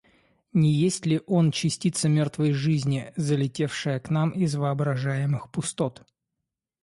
Не 0.53 0.71
есть 0.73 1.05
ли 1.05 1.21
он 1.27 1.51
частица 1.51 2.09
мертвой 2.09 2.53
жизни, 2.53 3.13
залетевшая 3.17 3.99
к 3.99 4.09
нам 4.09 4.31
из 4.31 4.55
воображаемых 4.55 5.51
пустот? 5.51 6.01